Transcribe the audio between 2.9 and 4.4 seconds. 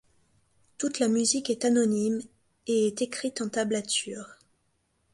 écrite en tablature.